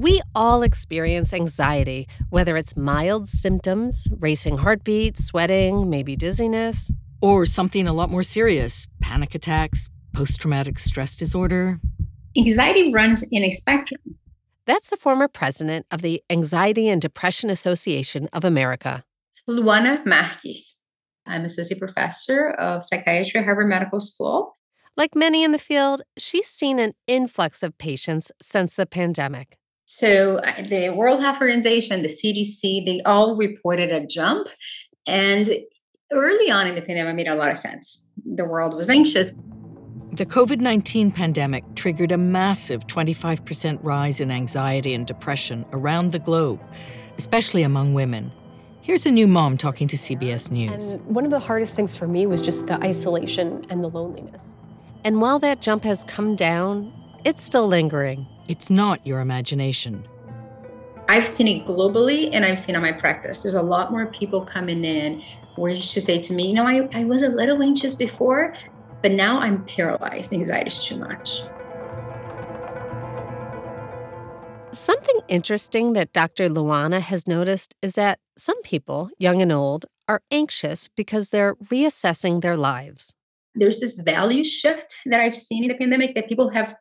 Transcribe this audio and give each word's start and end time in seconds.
We 0.00 0.22
all 0.34 0.62
experience 0.62 1.34
anxiety, 1.34 2.08
whether 2.30 2.56
it's 2.56 2.74
mild 2.74 3.28
symptoms, 3.28 4.08
racing 4.18 4.56
heartbeat, 4.56 5.18
sweating, 5.18 5.90
maybe 5.90 6.16
dizziness, 6.16 6.90
or 7.20 7.44
something 7.44 7.86
a 7.86 7.92
lot 7.92 8.08
more 8.08 8.22
serious 8.22 8.86
panic 9.02 9.34
attacks, 9.34 9.90
post 10.14 10.40
traumatic 10.40 10.78
stress 10.78 11.16
disorder. 11.16 11.80
Anxiety 12.34 12.90
runs 12.90 13.28
in 13.30 13.44
a 13.44 13.50
spectrum. 13.50 14.00
That's 14.64 14.88
the 14.88 14.96
former 14.96 15.28
president 15.28 15.84
of 15.90 16.00
the 16.00 16.22
Anxiety 16.30 16.88
and 16.88 17.02
Depression 17.02 17.50
Association 17.50 18.26
of 18.32 18.42
America. 18.42 19.04
It's 19.28 19.42
Luana 19.46 20.02
Marques. 20.06 20.78
I'm 21.26 21.44
associate 21.44 21.78
professor 21.78 22.52
of 22.52 22.86
psychiatry 22.86 23.40
at 23.40 23.44
Harvard 23.44 23.68
Medical 23.68 24.00
School. 24.00 24.56
Like 24.96 25.14
many 25.14 25.44
in 25.44 25.52
the 25.52 25.58
field, 25.58 26.00
she's 26.16 26.46
seen 26.46 26.78
an 26.78 26.94
influx 27.06 27.62
of 27.62 27.76
patients 27.76 28.32
since 28.40 28.76
the 28.76 28.86
pandemic. 28.86 29.58
So, 29.92 30.40
the 30.68 30.90
World 30.90 31.20
Health 31.20 31.40
Organization, 31.40 32.02
the 32.02 32.08
CDC, 32.08 32.86
they 32.86 33.00
all 33.04 33.36
reported 33.36 33.90
a 33.90 34.06
jump. 34.06 34.46
And 35.04 35.50
early 36.12 36.48
on 36.48 36.68
in 36.68 36.76
the 36.76 36.80
pandemic, 36.80 37.16
made 37.16 37.26
a 37.26 37.34
lot 37.34 37.50
of 37.50 37.58
sense. 37.58 38.08
The 38.24 38.44
world 38.44 38.74
was 38.74 38.88
anxious. 38.88 39.34
The 40.12 40.24
COVID 40.26 40.60
19 40.60 41.10
pandemic 41.10 41.64
triggered 41.74 42.12
a 42.12 42.16
massive 42.16 42.86
25% 42.86 43.80
rise 43.82 44.20
in 44.20 44.30
anxiety 44.30 44.94
and 44.94 45.08
depression 45.08 45.66
around 45.72 46.12
the 46.12 46.20
globe, 46.20 46.60
especially 47.18 47.64
among 47.64 47.92
women. 47.92 48.30
Here's 48.82 49.06
a 49.06 49.10
new 49.10 49.26
mom 49.26 49.58
talking 49.58 49.88
to 49.88 49.96
CBS 49.96 50.52
News. 50.52 50.92
And 50.92 51.04
one 51.06 51.24
of 51.24 51.32
the 51.32 51.40
hardest 51.40 51.74
things 51.74 51.96
for 51.96 52.06
me 52.06 52.26
was 52.26 52.40
just 52.40 52.68
the 52.68 52.80
isolation 52.84 53.64
and 53.68 53.82
the 53.82 53.88
loneliness. 53.88 54.56
And 55.02 55.20
while 55.20 55.40
that 55.40 55.60
jump 55.60 55.82
has 55.82 56.04
come 56.04 56.36
down, 56.36 56.92
it's 57.24 57.42
still 57.42 57.66
lingering. 57.66 58.28
It's 58.50 58.68
not 58.68 59.06
your 59.06 59.20
imagination. 59.20 60.08
I've 61.08 61.24
seen 61.24 61.46
it 61.46 61.66
globally 61.68 62.30
and 62.32 62.44
I've 62.44 62.58
seen 62.58 62.74
it 62.74 62.78
in 62.78 62.82
my 62.82 62.90
practice. 62.90 63.44
There's 63.44 63.54
a 63.54 63.62
lot 63.62 63.92
more 63.92 64.06
people 64.06 64.44
coming 64.44 64.84
in 64.84 65.22
where 65.54 65.72
she 65.72 66.00
say 66.00 66.20
to 66.20 66.32
me, 66.32 66.48
you 66.48 66.54
know, 66.54 66.66
I, 66.66 66.88
I 66.92 67.04
was 67.04 67.22
a 67.22 67.28
little 67.28 67.62
anxious 67.62 67.94
before, 67.94 68.56
but 69.02 69.12
now 69.12 69.38
I'm 69.38 69.64
paralyzed. 69.66 70.32
Anxiety 70.32 70.66
is 70.66 70.84
too 70.84 70.96
much. 70.96 71.42
Something 74.72 75.20
interesting 75.28 75.92
that 75.92 76.12
Dr. 76.12 76.48
Luana 76.48 77.00
has 77.00 77.28
noticed 77.28 77.76
is 77.82 77.94
that 77.94 78.18
some 78.36 78.60
people, 78.62 79.10
young 79.16 79.40
and 79.40 79.52
old, 79.52 79.86
are 80.08 80.22
anxious 80.32 80.88
because 80.88 81.30
they're 81.30 81.54
reassessing 81.54 82.40
their 82.40 82.56
lives. 82.56 83.14
There's 83.54 83.78
this 83.78 83.94
value 83.94 84.42
shift 84.42 84.98
that 85.06 85.20
I've 85.20 85.36
seen 85.36 85.62
in 85.62 85.68
the 85.68 85.76
pandemic 85.76 86.16
that 86.16 86.28
people 86.28 86.48
have 86.48 86.74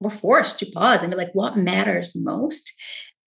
were 0.00 0.10
forced 0.10 0.58
to 0.60 0.66
pause 0.66 1.02
and 1.02 1.10
be 1.10 1.16
like, 1.16 1.32
what 1.32 1.56
matters 1.56 2.14
most? 2.16 2.72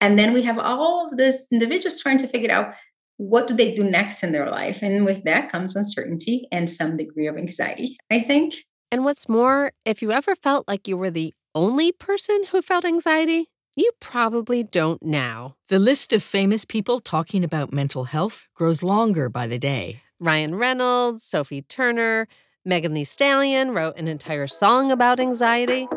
And 0.00 0.18
then 0.18 0.32
we 0.32 0.42
have 0.42 0.58
all 0.58 1.08
of 1.08 1.16
these 1.16 1.46
individuals 1.50 2.00
trying 2.00 2.18
to 2.18 2.28
figure 2.28 2.50
out 2.50 2.74
what 3.16 3.48
do 3.48 3.54
they 3.54 3.74
do 3.74 3.82
next 3.82 4.22
in 4.22 4.32
their 4.32 4.48
life? 4.48 4.80
And 4.82 5.04
with 5.04 5.24
that 5.24 5.50
comes 5.50 5.74
uncertainty 5.74 6.46
and 6.52 6.70
some 6.70 6.96
degree 6.96 7.26
of 7.26 7.36
anxiety, 7.36 7.96
I 8.10 8.20
think. 8.20 8.54
And 8.92 9.04
what's 9.04 9.28
more, 9.28 9.72
if 9.84 10.00
you 10.00 10.12
ever 10.12 10.34
felt 10.34 10.68
like 10.68 10.86
you 10.86 10.96
were 10.96 11.10
the 11.10 11.34
only 11.54 11.90
person 11.90 12.44
who 12.50 12.62
felt 12.62 12.84
anxiety, 12.84 13.48
you 13.76 13.90
probably 14.00 14.62
don't 14.62 15.02
now. 15.02 15.56
The 15.68 15.78
list 15.78 16.12
of 16.12 16.22
famous 16.22 16.64
people 16.64 17.00
talking 17.00 17.44
about 17.44 17.72
mental 17.72 18.04
health 18.04 18.46
grows 18.54 18.82
longer 18.82 19.28
by 19.28 19.46
the 19.46 19.58
day. 19.58 20.02
Ryan 20.20 20.54
Reynolds, 20.54 21.22
Sophie 21.22 21.62
Turner, 21.62 22.28
Megan 22.64 22.94
Thee 22.94 23.04
Stallion 23.04 23.72
wrote 23.72 23.96
an 23.98 24.08
entire 24.08 24.46
song 24.46 24.90
about 24.90 25.20
anxiety. 25.20 25.88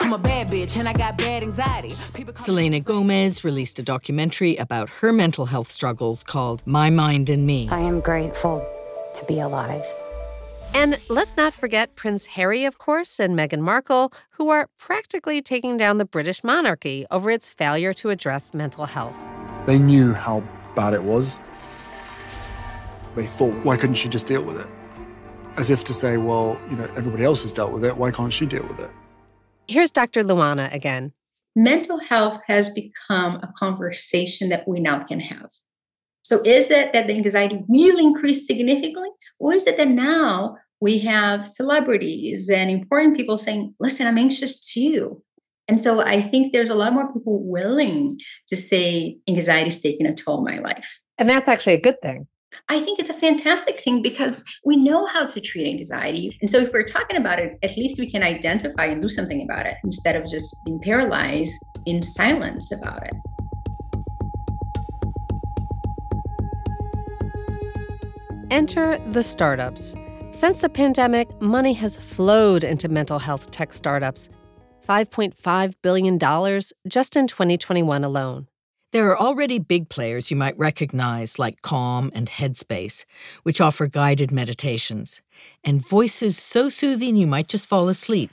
I'm 0.00 0.14
a 0.14 0.18
bad 0.18 0.48
bitch 0.48 0.78
and 0.78 0.88
I 0.88 0.94
got 0.94 1.18
bad 1.18 1.42
anxiety. 1.42 1.90
Selena 2.34 2.80
Gomez 2.80 3.44
released 3.44 3.78
a 3.78 3.82
documentary 3.82 4.56
about 4.56 4.88
her 4.88 5.12
mental 5.12 5.44
health 5.46 5.68
struggles 5.68 6.24
called 6.24 6.62
My 6.66 6.88
Mind 6.88 7.28
and 7.28 7.46
Me. 7.46 7.68
I 7.70 7.80
am 7.80 8.00
grateful 8.00 8.66
to 9.14 9.24
be 9.26 9.38
alive. 9.40 9.84
And 10.72 10.98
let's 11.10 11.36
not 11.36 11.52
forget 11.52 11.96
Prince 11.96 12.26
Harry, 12.26 12.64
of 12.64 12.78
course, 12.78 13.20
and 13.20 13.38
Meghan 13.38 13.60
Markle, 13.60 14.12
who 14.30 14.48
are 14.48 14.68
practically 14.78 15.42
taking 15.42 15.76
down 15.76 15.98
the 15.98 16.04
British 16.04 16.42
monarchy 16.42 17.04
over 17.10 17.30
its 17.30 17.50
failure 17.50 17.92
to 17.94 18.08
address 18.10 18.54
mental 18.54 18.86
health. 18.86 19.16
They 19.66 19.78
knew 19.78 20.14
how 20.14 20.42
bad 20.74 20.94
it 20.94 21.02
was. 21.02 21.38
They 23.16 23.26
thought, 23.26 23.52
why 23.64 23.76
couldn't 23.76 23.96
she 23.96 24.08
just 24.08 24.26
deal 24.26 24.42
with 24.42 24.60
it? 24.60 24.66
As 25.56 25.68
if 25.68 25.84
to 25.84 25.92
say, 25.92 26.16
well, 26.16 26.58
you 26.70 26.76
know, 26.76 26.84
everybody 26.96 27.24
else 27.24 27.42
has 27.42 27.52
dealt 27.52 27.72
with 27.72 27.84
it, 27.84 27.96
why 27.96 28.10
can't 28.12 28.32
she 28.32 28.46
deal 28.46 28.62
with 28.62 28.78
it? 28.78 28.90
Here's 29.70 29.92
Dr. 29.92 30.24
Luana 30.24 30.74
again. 30.74 31.12
Mental 31.54 32.00
health 32.00 32.40
has 32.48 32.70
become 32.70 33.36
a 33.36 33.52
conversation 33.56 34.48
that 34.48 34.66
we 34.66 34.80
now 34.80 35.00
can 35.00 35.20
have. 35.20 35.48
So, 36.24 36.42
is 36.44 36.72
it 36.72 36.92
that 36.92 37.06
the 37.06 37.12
anxiety 37.14 37.62
really 37.68 38.02
increased 38.02 38.48
significantly? 38.48 39.10
Or 39.38 39.54
is 39.54 39.68
it 39.68 39.76
that 39.76 39.86
now 39.86 40.56
we 40.80 40.98
have 40.98 41.46
celebrities 41.46 42.50
and 42.50 42.68
important 42.68 43.16
people 43.16 43.38
saying, 43.38 43.76
listen, 43.78 44.08
I'm 44.08 44.18
anxious 44.18 44.60
too? 44.60 45.22
And 45.68 45.78
so 45.78 46.00
I 46.00 46.20
think 46.20 46.52
there's 46.52 46.70
a 46.70 46.74
lot 46.74 46.92
more 46.92 47.12
people 47.12 47.40
willing 47.40 48.18
to 48.48 48.56
say 48.56 49.18
anxiety 49.28 49.68
is 49.68 49.80
taking 49.80 50.06
a 50.06 50.12
toll 50.12 50.38
on 50.38 50.44
my 50.44 50.58
life. 50.58 50.98
And 51.16 51.30
that's 51.30 51.46
actually 51.46 51.74
a 51.74 51.80
good 51.80 52.00
thing. 52.02 52.26
I 52.68 52.80
think 52.80 52.98
it's 52.98 53.10
a 53.10 53.14
fantastic 53.14 53.78
thing 53.78 54.02
because 54.02 54.44
we 54.64 54.76
know 54.76 55.06
how 55.06 55.26
to 55.26 55.40
treat 55.40 55.66
anxiety. 55.66 56.36
And 56.40 56.50
so, 56.50 56.58
if 56.58 56.72
we're 56.72 56.84
talking 56.84 57.16
about 57.16 57.38
it, 57.38 57.58
at 57.62 57.76
least 57.76 57.98
we 57.98 58.10
can 58.10 58.22
identify 58.22 58.86
and 58.86 59.00
do 59.00 59.08
something 59.08 59.42
about 59.42 59.66
it 59.66 59.76
instead 59.84 60.16
of 60.16 60.28
just 60.28 60.56
being 60.64 60.80
paralyzed 60.80 61.58
in 61.86 62.02
silence 62.02 62.72
about 62.72 63.02
it. 63.04 63.14
Enter 68.50 68.98
the 69.06 69.22
startups. 69.22 69.94
Since 70.30 70.60
the 70.60 70.68
pandemic, 70.68 71.40
money 71.40 71.72
has 71.74 71.96
flowed 71.96 72.64
into 72.64 72.88
mental 72.88 73.18
health 73.18 73.50
tech 73.50 73.72
startups 73.72 74.28
$5.5 74.88 75.74
billion 75.82 76.18
just 76.88 77.14
in 77.14 77.26
2021 77.26 78.02
alone. 78.02 78.49
There 78.92 79.08
are 79.08 79.18
already 79.18 79.60
big 79.60 79.88
players 79.88 80.32
you 80.32 80.36
might 80.36 80.58
recognize, 80.58 81.38
like 81.38 81.62
Calm 81.62 82.10
and 82.12 82.28
Headspace, 82.28 83.04
which 83.44 83.60
offer 83.60 83.86
guided 83.86 84.32
meditations, 84.32 85.22
and 85.62 85.86
voices 85.86 86.36
so 86.36 86.68
soothing 86.68 87.14
you 87.14 87.28
might 87.28 87.46
just 87.46 87.68
fall 87.68 87.88
asleep. 87.88 88.32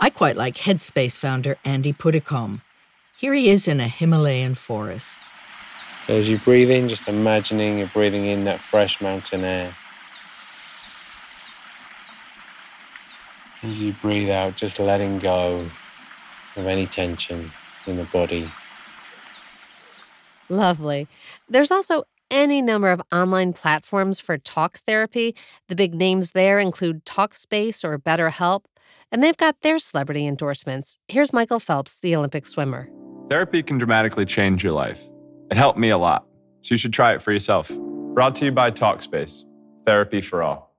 I 0.00 0.10
quite 0.10 0.36
like 0.36 0.56
Headspace 0.56 1.16
founder 1.16 1.56
Andy 1.64 1.92
Puddicombe. 1.92 2.62
Here 3.16 3.32
he 3.32 3.48
is 3.48 3.68
in 3.68 3.78
a 3.78 3.86
Himalayan 3.86 4.56
forest. 4.56 5.16
As 6.08 6.28
you 6.28 6.38
breathe 6.38 6.72
in, 6.72 6.88
just 6.88 7.06
imagining 7.06 7.78
you're 7.78 7.86
breathing 7.86 8.26
in 8.26 8.42
that 8.46 8.58
fresh 8.58 9.00
mountain 9.00 9.44
air. 9.44 9.72
As 13.62 13.80
you 13.80 13.92
breathe 13.92 14.30
out, 14.30 14.56
just 14.56 14.80
letting 14.80 15.20
go 15.20 15.64
of 16.56 16.66
any 16.66 16.86
tension 16.86 17.52
in 17.86 17.96
the 17.98 18.04
body. 18.04 18.50
Lovely. 20.50 21.06
There's 21.48 21.70
also 21.70 22.02
any 22.30 22.60
number 22.60 22.90
of 22.90 23.00
online 23.12 23.52
platforms 23.52 24.20
for 24.20 24.36
talk 24.36 24.78
therapy. 24.86 25.34
The 25.68 25.76
big 25.76 25.94
names 25.94 26.32
there 26.32 26.58
include 26.58 27.04
Talkspace 27.04 27.84
or 27.84 27.98
BetterHelp, 27.98 28.64
and 29.10 29.22
they've 29.22 29.36
got 29.36 29.60
their 29.62 29.78
celebrity 29.78 30.26
endorsements. 30.26 30.98
Here's 31.08 31.32
Michael 31.32 31.60
Phelps, 31.60 32.00
the 32.00 32.14
Olympic 32.16 32.46
swimmer. 32.46 32.88
Therapy 33.28 33.62
can 33.62 33.78
dramatically 33.78 34.26
change 34.26 34.64
your 34.64 34.72
life. 34.72 35.08
It 35.50 35.56
helped 35.56 35.78
me 35.78 35.90
a 35.90 35.98
lot, 35.98 36.26
so 36.62 36.74
you 36.74 36.78
should 36.78 36.92
try 36.92 37.14
it 37.14 37.22
for 37.22 37.32
yourself. 37.32 37.70
Brought 38.14 38.34
to 38.36 38.44
you 38.44 38.52
by 38.52 38.72
Talkspace, 38.72 39.44
therapy 39.86 40.20
for 40.20 40.42
all. 40.42 40.76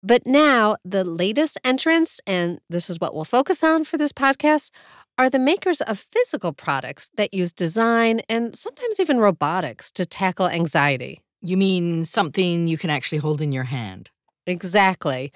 But 0.00 0.24
now, 0.26 0.76
the 0.84 1.02
latest 1.02 1.58
entrants, 1.64 2.20
and 2.24 2.60
this 2.70 2.88
is 2.88 3.00
what 3.00 3.14
we'll 3.14 3.24
focus 3.24 3.64
on 3.64 3.82
for 3.82 3.98
this 3.98 4.12
podcast, 4.12 4.70
are 5.18 5.28
the 5.28 5.38
makers 5.38 5.80
of 5.82 6.06
physical 6.12 6.52
products 6.52 7.10
that 7.16 7.34
use 7.34 7.52
design 7.52 8.20
and 8.28 8.56
sometimes 8.56 9.00
even 9.00 9.18
robotics 9.18 9.90
to 9.90 10.06
tackle 10.06 10.48
anxiety. 10.48 11.20
You 11.42 11.56
mean 11.56 12.04
something 12.04 12.68
you 12.68 12.78
can 12.78 12.88
actually 12.88 13.18
hold 13.18 13.42
in 13.42 13.50
your 13.50 13.64
hand? 13.64 14.10
Exactly. 14.46 15.32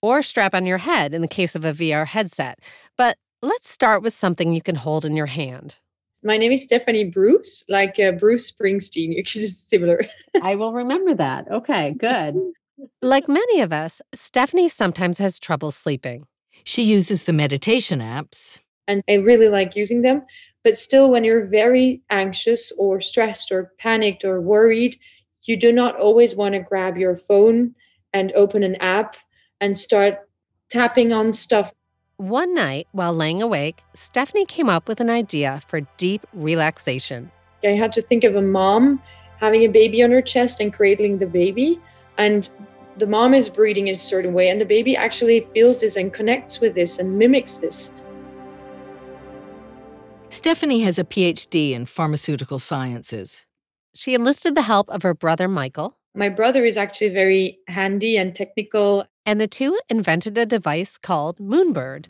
Or 0.00 0.22
strap 0.22 0.54
on 0.54 0.64
your 0.64 0.78
head 0.78 1.12
in 1.12 1.20
the 1.20 1.28
case 1.28 1.54
of 1.54 1.64
a 1.64 1.72
VR 1.72 2.06
headset. 2.06 2.58
But 2.96 3.18
let's 3.42 3.68
start 3.68 4.02
with 4.02 4.14
something 4.14 4.54
you 4.54 4.62
can 4.62 4.76
hold 4.76 5.04
in 5.04 5.14
your 5.14 5.26
hand. 5.26 5.78
My 6.24 6.38
name 6.38 6.50
is 6.50 6.62
Stephanie 6.64 7.04
Broes, 7.04 7.62
like 7.68 8.00
uh, 8.00 8.12
Bruce 8.12 8.50
Springsteen. 8.50 9.12
It's 9.16 9.32
just 9.32 9.68
similar. 9.68 10.00
I 10.42 10.56
will 10.56 10.72
remember 10.72 11.14
that. 11.14 11.48
Okay, 11.50 11.94
good. 11.98 12.34
Like 13.02 13.28
many 13.28 13.60
of 13.60 13.72
us, 13.72 14.00
Stephanie 14.14 14.68
sometimes 14.68 15.18
has 15.18 15.38
trouble 15.38 15.70
sleeping. 15.70 16.26
She 16.64 16.82
uses 16.82 17.24
the 17.24 17.32
meditation 17.32 18.00
apps 18.00 18.60
and 18.88 19.02
I 19.08 19.14
really 19.14 19.48
like 19.48 19.76
using 19.76 20.02
them. 20.02 20.22
But 20.64 20.76
still, 20.76 21.10
when 21.10 21.22
you're 21.22 21.46
very 21.46 22.02
anxious 22.10 22.72
or 22.76 23.00
stressed 23.00 23.52
or 23.52 23.72
panicked 23.78 24.24
or 24.24 24.40
worried, 24.40 24.98
you 25.44 25.56
do 25.56 25.70
not 25.70 25.96
always 25.96 26.34
want 26.34 26.54
to 26.54 26.60
grab 26.60 26.96
your 26.96 27.14
phone 27.14 27.74
and 28.12 28.32
open 28.32 28.64
an 28.64 28.74
app 28.76 29.16
and 29.60 29.78
start 29.78 30.28
tapping 30.70 31.12
on 31.12 31.32
stuff. 31.32 31.72
One 32.16 32.52
night, 32.52 32.88
while 32.90 33.14
laying 33.14 33.40
awake, 33.40 33.80
Stephanie 33.94 34.44
came 34.44 34.68
up 34.68 34.88
with 34.88 35.00
an 35.00 35.10
idea 35.10 35.60
for 35.68 35.82
deep 35.96 36.26
relaxation. 36.32 37.30
I 37.62 37.68
had 37.68 37.92
to 37.92 38.02
think 38.02 38.24
of 38.24 38.34
a 38.34 38.42
mom 38.42 39.00
having 39.38 39.62
a 39.62 39.68
baby 39.68 40.02
on 40.02 40.10
her 40.10 40.22
chest 40.22 40.60
and 40.60 40.72
cradling 40.72 41.18
the 41.18 41.26
baby. 41.26 41.80
And 42.16 42.48
the 42.96 43.06
mom 43.06 43.34
is 43.34 43.48
breathing 43.48 43.86
in 43.86 43.94
a 43.94 43.98
certain 43.98 44.34
way, 44.34 44.48
and 44.48 44.60
the 44.60 44.64
baby 44.64 44.96
actually 44.96 45.46
feels 45.54 45.80
this 45.80 45.94
and 45.94 46.12
connects 46.12 46.58
with 46.58 46.74
this 46.74 46.98
and 46.98 47.16
mimics 47.16 47.58
this. 47.58 47.92
Stephanie 50.30 50.80
has 50.80 50.98
a 50.98 51.04
PhD 51.04 51.72
in 51.72 51.86
pharmaceutical 51.86 52.58
sciences. 52.58 53.46
She 53.94 54.14
enlisted 54.14 54.54
the 54.54 54.62
help 54.62 54.90
of 54.90 55.02
her 55.02 55.14
brother 55.14 55.48
Michael. 55.48 55.96
My 56.14 56.28
brother 56.28 56.66
is 56.66 56.76
actually 56.76 57.08
very 57.08 57.58
handy 57.66 58.18
and 58.18 58.34
technical. 58.34 59.06
And 59.24 59.40
the 59.40 59.46
two 59.46 59.78
invented 59.88 60.36
a 60.36 60.44
device 60.44 60.98
called 60.98 61.38
Moonbird. 61.38 62.06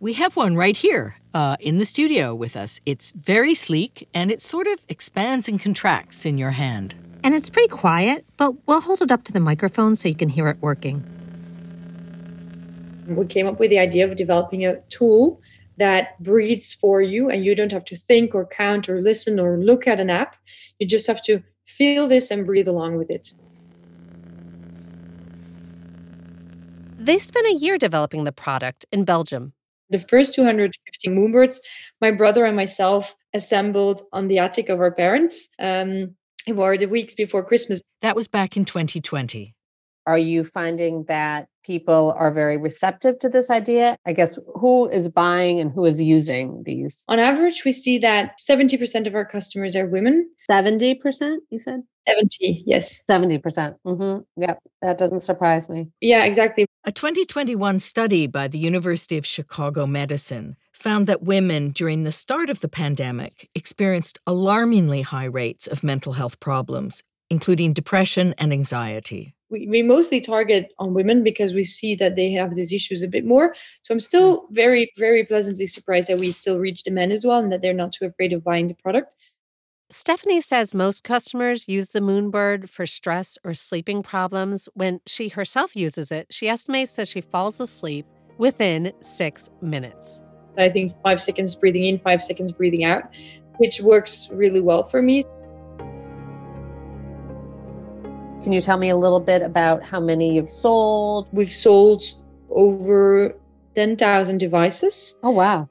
We 0.00 0.14
have 0.14 0.34
one 0.34 0.56
right 0.56 0.76
here 0.76 1.14
uh, 1.32 1.56
in 1.60 1.78
the 1.78 1.84
studio 1.84 2.34
with 2.34 2.56
us. 2.56 2.80
It's 2.86 3.12
very 3.12 3.54
sleek 3.54 4.08
and 4.12 4.32
it 4.32 4.40
sort 4.40 4.66
of 4.66 4.80
expands 4.88 5.48
and 5.48 5.60
contracts 5.60 6.26
in 6.26 6.36
your 6.36 6.50
hand. 6.50 6.96
And 7.22 7.34
it's 7.34 7.50
pretty 7.50 7.68
quiet, 7.68 8.26
but 8.36 8.54
we'll 8.66 8.80
hold 8.80 9.00
it 9.00 9.12
up 9.12 9.22
to 9.24 9.32
the 9.32 9.40
microphone 9.40 9.94
so 9.94 10.08
you 10.08 10.16
can 10.16 10.28
hear 10.28 10.48
it 10.48 10.58
working. 10.60 11.04
We 13.06 13.26
came 13.26 13.46
up 13.46 13.60
with 13.60 13.70
the 13.70 13.78
idea 13.78 14.10
of 14.10 14.16
developing 14.16 14.66
a 14.66 14.80
tool 14.88 15.40
that 15.76 16.22
breathes 16.22 16.72
for 16.72 17.02
you, 17.02 17.30
and 17.30 17.44
you 17.44 17.54
don't 17.54 17.72
have 17.72 17.84
to 17.86 17.96
think 17.96 18.34
or 18.34 18.46
count 18.46 18.88
or 18.88 19.00
listen 19.00 19.40
or 19.40 19.58
look 19.58 19.86
at 19.86 20.00
an 20.00 20.10
app. 20.10 20.36
You 20.78 20.86
just 20.86 21.06
have 21.06 21.22
to 21.22 21.42
feel 21.66 22.08
this 22.08 22.30
and 22.30 22.46
breathe 22.46 22.68
along 22.68 22.96
with 22.96 23.10
it. 23.10 23.32
They 26.98 27.18
spent 27.18 27.46
a 27.46 27.54
year 27.54 27.76
developing 27.76 28.24
the 28.24 28.32
product 28.32 28.86
in 28.90 29.04
Belgium. 29.04 29.52
The 29.90 29.98
first 29.98 30.32
250 30.34 31.08
moonbirds, 31.08 31.58
my 32.00 32.10
brother 32.10 32.46
and 32.46 32.56
myself 32.56 33.14
assembled 33.34 34.02
on 34.12 34.28
the 34.28 34.38
attic 34.38 34.68
of 34.70 34.80
our 34.80 34.90
parents. 34.90 35.48
Um, 35.58 36.14
it 36.46 36.56
were 36.56 36.78
the 36.78 36.86
weeks 36.86 37.14
before 37.14 37.44
Christmas. 37.44 37.80
That 38.00 38.16
was 38.16 38.28
back 38.28 38.56
in 38.56 38.64
2020. 38.64 39.53
Are 40.06 40.18
you 40.18 40.44
finding 40.44 41.04
that 41.04 41.48
people 41.64 42.14
are 42.18 42.30
very 42.30 42.58
receptive 42.58 43.18
to 43.20 43.28
this 43.28 43.50
idea? 43.50 43.96
I 44.06 44.12
guess 44.12 44.38
who 44.54 44.88
is 44.88 45.08
buying 45.08 45.60
and 45.60 45.72
who 45.72 45.86
is 45.86 46.00
using 46.00 46.62
these? 46.66 47.04
On 47.08 47.18
average, 47.18 47.64
we 47.64 47.72
see 47.72 47.98
that 47.98 48.38
70% 48.38 49.06
of 49.06 49.14
our 49.14 49.24
customers 49.24 49.74
are 49.74 49.86
women. 49.86 50.28
70%, 50.48 51.36
you 51.50 51.58
said? 51.58 51.82
70, 52.06 52.64
yes. 52.66 53.00
70%. 53.08 53.42
percent 53.42 53.76
mm-hmm. 53.86 54.20
Yep, 54.40 54.58
that 54.82 54.98
doesn't 54.98 55.20
surprise 55.20 55.70
me. 55.70 55.88
Yeah, 56.02 56.24
exactly. 56.24 56.66
A 56.84 56.92
2021 56.92 57.80
study 57.80 58.26
by 58.26 58.46
the 58.46 58.58
University 58.58 59.16
of 59.16 59.24
Chicago 59.24 59.86
Medicine 59.86 60.56
found 60.72 61.06
that 61.06 61.22
women 61.22 61.70
during 61.70 62.04
the 62.04 62.12
start 62.12 62.50
of 62.50 62.60
the 62.60 62.68
pandemic 62.68 63.48
experienced 63.54 64.18
alarmingly 64.26 65.00
high 65.00 65.24
rates 65.24 65.66
of 65.66 65.82
mental 65.82 66.12
health 66.12 66.40
problems, 66.40 67.02
including 67.30 67.72
depression 67.72 68.34
and 68.36 68.52
anxiety 68.52 69.34
we, 69.54 69.68
we 69.68 69.82
mostly 69.82 70.20
target 70.20 70.72
on 70.78 70.94
women 70.94 71.22
because 71.22 71.54
we 71.54 71.64
see 71.64 71.94
that 71.94 72.16
they 72.16 72.32
have 72.32 72.54
these 72.56 72.72
issues 72.72 73.02
a 73.02 73.08
bit 73.08 73.24
more. 73.24 73.54
So 73.82 73.94
I'm 73.94 74.00
still 74.00 74.42
mm. 74.42 74.46
very, 74.50 74.92
very 74.98 75.24
pleasantly 75.24 75.66
surprised 75.66 76.08
that 76.08 76.18
we 76.18 76.32
still 76.32 76.58
reach 76.58 76.82
the 76.82 76.90
men 76.90 77.12
as 77.12 77.24
well 77.24 77.38
and 77.38 77.52
that 77.52 77.62
they're 77.62 77.72
not 77.72 77.92
too 77.92 78.06
afraid 78.06 78.32
of 78.32 78.42
buying 78.42 78.66
the 78.68 78.74
product. 78.74 79.14
Stephanie 79.90 80.40
says 80.40 80.74
most 80.74 81.04
customers 81.04 81.68
use 81.68 81.90
the 81.90 82.00
Moonbird 82.00 82.68
for 82.68 82.84
stress 82.84 83.38
or 83.44 83.54
sleeping 83.54 84.02
problems. 84.02 84.68
When 84.74 85.00
she 85.06 85.28
herself 85.28 85.76
uses 85.76 86.10
it, 86.10 86.26
she 86.30 86.48
estimates 86.48 86.96
that 86.96 87.06
she 87.06 87.20
falls 87.20 87.60
asleep 87.60 88.06
within 88.38 88.92
six 89.00 89.48
minutes. 89.62 90.20
I 90.58 90.68
think 90.68 90.94
five 91.02 91.20
seconds 91.20 91.54
breathing 91.54 91.84
in, 91.84 92.00
five 92.00 92.22
seconds 92.22 92.50
breathing 92.50 92.82
out, 92.84 93.04
which 93.58 93.80
works 93.80 94.28
really 94.32 94.60
well 94.60 94.82
for 94.82 95.00
me. 95.00 95.22
Can 98.44 98.52
you 98.52 98.60
tell 98.60 98.76
me 98.76 98.90
a 98.90 98.96
little 98.96 99.20
bit 99.20 99.40
about 99.40 99.82
how 99.82 99.98
many 99.98 100.34
you've 100.34 100.50
sold? 100.50 101.28
We've 101.32 101.50
sold 101.50 102.04
over 102.50 103.34
10,000 103.74 104.36
devices. 104.36 105.16
Oh, 105.22 105.30
wow. 105.30 105.70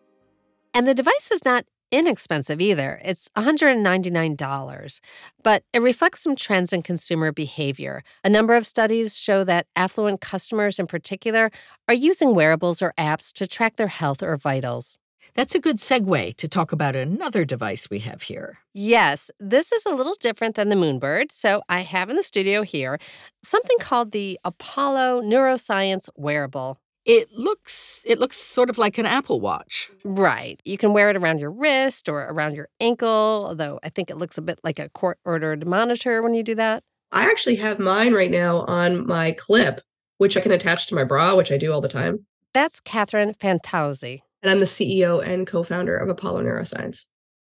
And 0.74 0.88
the 0.88 0.96
device 0.96 1.30
is 1.32 1.46
not 1.46 1.66
inexpensive 1.92 2.60
either. 2.60 3.00
It's 3.06 3.30
$199, 3.38 5.00
but 5.44 5.64
it 5.72 5.84
reflects 5.84 6.22
some 6.22 6.36
trends 6.36 6.74
in 6.74 6.82
consumer 6.82 7.32
behavior. 7.32 8.04
A 8.24 8.30
number 8.30 8.56
of 8.56 8.66
studies 8.66 9.20
show 9.20 9.44
that 9.44 9.68
affluent 9.76 10.20
customers 10.20 10.80
in 10.80 10.88
particular 10.88 11.52
are 11.88 11.94
using 11.94 12.34
wearables 12.34 12.82
or 12.82 12.96
apps 12.98 13.32
to 13.34 13.46
track 13.46 13.76
their 13.76 13.88
health 13.88 14.24
or 14.24 14.36
vitals. 14.36 14.98
That's 15.36 15.56
a 15.56 15.60
good 15.60 15.78
segue 15.78 16.36
to 16.36 16.48
talk 16.48 16.72
about 16.72 16.96
another 16.96 17.44
device 17.44 17.90
we 17.90 18.00
have 18.00 18.22
here. 18.22 18.60
Yes, 18.74 19.32
this 19.40 19.72
is 19.72 19.84
a 19.86 19.96
little 19.96 20.14
different 20.20 20.56
than 20.56 20.70
the 20.70 20.76
Moonbird. 20.76 21.32
So 21.32 21.64
I 21.68 21.82
have 21.82 22.12
in 22.12 22.16
the 22.16 22.24
studio 22.24 22.62
here 22.62 23.00
something 23.42 23.78
called 23.80 24.12
the 24.12 24.40
Apollo 24.44 25.24
Neuroscience 25.24 26.08
Wearable. 26.16 26.78
It 27.06 27.32
looks 27.34 28.06
it 28.08 28.20
looks 28.20 28.38
sort 28.38 28.70
of 28.70 28.78
like 28.78 29.00
an 29.00 29.08
Apple 29.08 29.42
Watch. 29.42 29.90
Right. 30.06 30.62
You 30.66 30.78
can 30.78 30.94
wear 30.94 31.10
it 31.10 31.18
around 31.18 31.40
your 31.40 31.52
wrist 31.52 32.08
or 32.08 32.22
around 32.22 32.54
your 32.54 32.70
ankle, 32.80 33.46
although 33.48 33.80
I 33.84 33.90
think 33.90 34.12
it 34.12 34.18
looks 34.18 34.38
a 34.38 34.42
bit 34.42 34.60
like 34.64 34.78
a 34.78 34.90
court-ordered 34.90 35.66
monitor 35.66 36.22
when 36.22 36.36
you 36.36 36.44
do 36.44 36.56
that. 36.56 36.84
I 37.12 37.24
actually 37.24 37.56
have 37.56 37.80
mine 37.80 38.14
right 38.14 38.32
now 38.32 38.62
on 38.68 39.06
my 39.08 39.32
clip, 39.32 39.82
which 40.20 40.38
I 40.38 40.42
can 40.42 40.52
attach 40.52 40.88
to 40.88 40.96
my 40.96 41.04
bra, 41.04 41.36
which 41.36 41.52
I 41.52 41.58
do 41.58 41.74
all 41.74 41.82
the 41.82 41.90
time. 41.90 42.26
That's 42.54 42.80
Catherine 42.80 43.34
Fantauzzi 43.34 44.22
and 44.44 44.52
I'm 44.52 44.60
the 44.60 44.66
CEO 44.66 45.26
and 45.26 45.48
co 45.48 45.64
founder 45.64 45.96
of 45.96 46.10
Apollo 46.10 46.44
Neuroscience. 46.44 47.06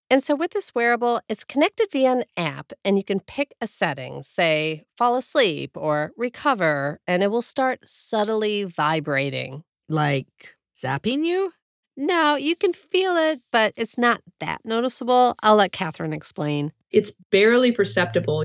And 0.08 0.22
so, 0.22 0.34
with 0.34 0.52
this 0.52 0.74
wearable, 0.74 1.20
it's 1.28 1.44
connected 1.44 1.88
via 1.92 2.12
an 2.12 2.24
app, 2.36 2.72
and 2.84 2.96
you 2.96 3.04
can 3.04 3.20
pick 3.20 3.54
a 3.60 3.66
setting, 3.66 4.22
say 4.22 4.82
fall 4.96 5.16
asleep 5.16 5.72
or 5.76 6.12
recover, 6.16 7.00
and 7.06 7.22
it 7.22 7.30
will 7.30 7.42
start 7.42 7.80
subtly 7.84 8.64
vibrating. 8.64 9.62
Like 9.88 10.56
zapping 10.76 11.24
you? 11.24 11.52
No, 11.96 12.36
you 12.36 12.56
can 12.56 12.72
feel 12.72 13.16
it, 13.16 13.40
but 13.50 13.72
it's 13.76 13.96
not 13.96 14.20
that 14.40 14.60
noticeable. 14.64 15.34
I'll 15.42 15.56
let 15.56 15.72
Catherine 15.72 16.12
explain. 16.12 16.72
It's 16.90 17.12
barely 17.30 17.72
perceptible. 17.72 18.44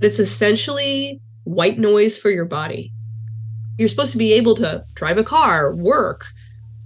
It's 0.00 0.18
essentially 0.18 1.20
white 1.44 1.78
noise 1.78 2.16
for 2.16 2.30
your 2.30 2.44
body. 2.44 2.92
You're 3.78 3.88
supposed 3.88 4.12
to 4.12 4.18
be 4.18 4.32
able 4.32 4.54
to 4.56 4.84
drive 4.94 5.18
a 5.18 5.24
car, 5.24 5.74
work, 5.74 6.26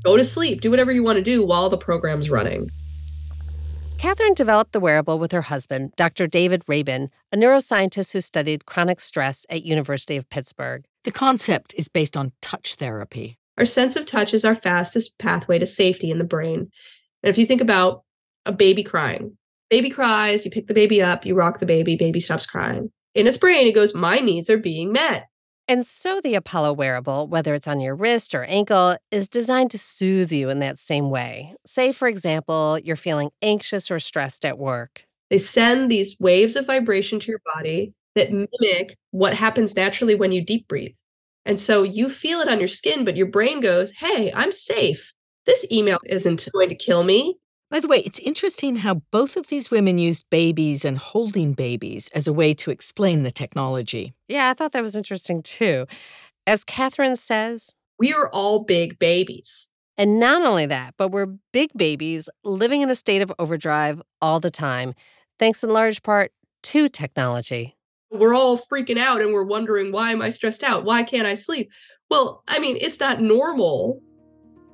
go 0.02 0.16
to 0.16 0.24
sleep, 0.24 0.60
do 0.60 0.70
whatever 0.70 0.92
you 0.92 1.02
want 1.02 1.16
to 1.16 1.22
do 1.22 1.44
while 1.44 1.68
the 1.68 1.78
program's 1.78 2.30
running. 2.30 2.68
Catherine 3.98 4.34
developed 4.34 4.72
the 4.72 4.80
wearable 4.80 5.20
with 5.20 5.30
her 5.30 5.42
husband, 5.42 5.92
Dr. 5.96 6.26
David 6.26 6.64
Rabin, 6.66 7.08
a 7.30 7.36
neuroscientist 7.36 8.12
who 8.12 8.20
studied 8.20 8.66
chronic 8.66 8.98
stress 8.98 9.46
at 9.48 9.64
University 9.64 10.16
of 10.16 10.28
Pittsburgh. 10.28 10.84
The 11.04 11.12
concept 11.12 11.72
is 11.76 11.88
based 11.88 12.16
on 12.16 12.32
touch 12.42 12.74
therapy. 12.74 13.38
Our 13.58 13.64
sense 13.64 13.94
of 13.94 14.06
touch 14.06 14.34
is 14.34 14.44
our 14.44 14.56
fastest 14.56 15.18
pathway 15.18 15.60
to 15.60 15.66
safety 15.66 16.10
in 16.10 16.18
the 16.18 16.24
brain. 16.24 16.68
And 17.22 17.30
if 17.30 17.38
you 17.38 17.46
think 17.46 17.60
about 17.60 18.02
a 18.44 18.50
baby 18.50 18.82
crying, 18.82 19.36
baby 19.70 19.88
cries, 19.88 20.44
you 20.44 20.50
pick 20.50 20.66
the 20.66 20.74
baby 20.74 21.00
up, 21.00 21.24
you 21.24 21.36
rock 21.36 21.60
the 21.60 21.66
baby, 21.66 21.94
baby 21.94 22.18
stops 22.18 22.44
crying. 22.44 22.90
In 23.14 23.26
its 23.28 23.38
brain, 23.38 23.68
it 23.68 23.74
goes, 23.74 23.94
My 23.94 24.16
needs 24.16 24.50
are 24.50 24.58
being 24.58 24.90
met. 24.90 25.28
And 25.68 25.86
so 25.86 26.20
the 26.20 26.34
Apollo 26.34 26.74
wearable, 26.74 27.28
whether 27.28 27.54
it's 27.54 27.68
on 27.68 27.80
your 27.80 27.94
wrist 27.94 28.34
or 28.34 28.44
ankle, 28.44 28.96
is 29.10 29.28
designed 29.28 29.70
to 29.70 29.78
soothe 29.78 30.32
you 30.32 30.50
in 30.50 30.58
that 30.58 30.78
same 30.78 31.08
way. 31.08 31.54
Say, 31.66 31.92
for 31.92 32.08
example, 32.08 32.78
you're 32.78 32.96
feeling 32.96 33.30
anxious 33.42 33.90
or 33.90 33.98
stressed 33.98 34.44
at 34.44 34.58
work. 34.58 35.06
They 35.30 35.38
send 35.38 35.90
these 35.90 36.16
waves 36.20 36.56
of 36.56 36.66
vibration 36.66 37.20
to 37.20 37.30
your 37.30 37.40
body 37.54 37.94
that 38.14 38.32
mimic 38.32 38.96
what 39.12 39.34
happens 39.34 39.74
naturally 39.74 40.14
when 40.14 40.32
you 40.32 40.44
deep 40.44 40.68
breathe. 40.68 40.92
And 41.46 41.58
so 41.58 41.82
you 41.82 42.08
feel 42.08 42.40
it 42.40 42.48
on 42.48 42.58
your 42.58 42.68
skin, 42.68 43.04
but 43.04 43.16
your 43.16 43.26
brain 43.26 43.60
goes, 43.60 43.92
Hey, 43.92 44.32
I'm 44.34 44.52
safe. 44.52 45.12
This 45.46 45.66
email 45.72 45.98
isn't 46.06 46.48
going 46.52 46.68
to 46.68 46.74
kill 46.74 47.02
me. 47.02 47.36
By 47.72 47.80
the 47.80 47.88
way, 47.88 48.00
it's 48.00 48.18
interesting 48.18 48.76
how 48.76 48.96
both 49.10 49.34
of 49.34 49.46
these 49.46 49.70
women 49.70 49.96
used 49.96 50.28
babies 50.28 50.84
and 50.84 50.98
holding 50.98 51.54
babies 51.54 52.10
as 52.14 52.26
a 52.28 52.32
way 52.32 52.52
to 52.52 52.70
explain 52.70 53.22
the 53.22 53.30
technology. 53.30 54.12
Yeah, 54.28 54.50
I 54.50 54.52
thought 54.52 54.72
that 54.72 54.82
was 54.82 54.94
interesting 54.94 55.40
too. 55.42 55.86
As 56.46 56.64
Catherine 56.64 57.16
says, 57.16 57.74
we 57.98 58.12
are 58.12 58.28
all 58.28 58.64
big 58.64 58.98
babies. 58.98 59.70
And 59.96 60.20
not 60.20 60.42
only 60.42 60.66
that, 60.66 60.96
but 60.98 61.12
we're 61.12 61.34
big 61.54 61.70
babies 61.74 62.28
living 62.44 62.82
in 62.82 62.90
a 62.90 62.94
state 62.94 63.22
of 63.22 63.32
overdrive 63.38 64.02
all 64.20 64.38
the 64.38 64.50
time, 64.50 64.92
thanks 65.38 65.64
in 65.64 65.70
large 65.70 66.02
part 66.02 66.30
to 66.64 66.90
technology. 66.90 67.74
We're 68.10 68.34
all 68.34 68.58
freaking 68.58 68.98
out 68.98 69.22
and 69.22 69.32
we're 69.32 69.44
wondering, 69.44 69.92
why 69.92 70.12
am 70.12 70.20
I 70.20 70.28
stressed 70.28 70.62
out? 70.62 70.84
Why 70.84 71.04
can't 71.04 71.26
I 71.26 71.36
sleep? 71.36 71.70
Well, 72.10 72.42
I 72.48 72.58
mean, 72.58 72.76
it's 72.82 73.00
not 73.00 73.22
normal. 73.22 74.02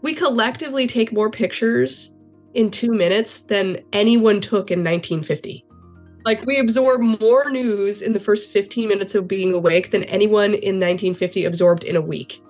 We 0.02 0.14
collectively 0.14 0.88
take 0.88 1.12
more 1.12 1.30
pictures 1.30 2.12
in 2.54 2.70
two 2.70 2.92
minutes 2.92 3.42
than 3.42 3.78
anyone 3.92 4.40
took 4.40 4.70
in 4.70 4.80
1950. 4.80 5.64
Like, 6.24 6.44
we 6.44 6.58
absorb 6.58 7.00
more 7.00 7.50
news 7.50 8.02
in 8.02 8.12
the 8.12 8.20
first 8.20 8.50
15 8.50 8.88
minutes 8.88 9.14
of 9.14 9.28
being 9.28 9.54
awake 9.54 9.90
than 9.90 10.04
anyone 10.04 10.52
in 10.54 10.80
1950 10.80 11.44
absorbed 11.44 11.84
in 11.84 11.96
a 11.96 12.00
week. 12.00 12.42